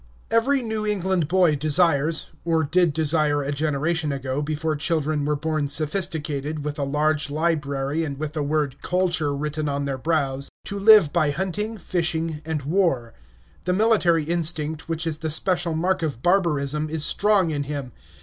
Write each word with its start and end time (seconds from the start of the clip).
Every 0.31 0.63
New 0.63 0.83
England 0.83 1.27
boy 1.27 1.55
desires 1.55 2.31
(or 2.43 2.63
did 2.63 2.91
desire 2.91 3.43
a 3.43 3.51
generation 3.51 4.11
ago, 4.11 4.41
before 4.41 4.75
children 4.75 5.25
were 5.25 5.35
born 5.35 5.67
sophisticated, 5.67 6.63
with 6.65 6.79
a 6.79 6.83
large 6.83 7.29
library, 7.29 8.03
and 8.03 8.17
with 8.17 8.33
the 8.33 8.41
word 8.41 8.81
"culture" 8.81 9.35
written 9.35 9.69
on 9.69 9.85
their 9.85 9.99
brows) 9.99 10.49
to 10.65 10.79
live 10.79 11.13
by 11.13 11.29
hunting, 11.29 11.77
fishing, 11.77 12.41
and 12.45 12.63
war. 12.63 13.13
The 13.65 13.73
military 13.73 14.23
instinct, 14.23 14.89
which 14.89 15.05
is 15.05 15.19
the 15.19 15.29
special 15.29 15.75
mark 15.75 16.01
of 16.01 16.23
barbarism, 16.23 16.89
is 16.89 17.05
strong 17.05 17.51
in 17.51 17.65
him. 17.65 17.91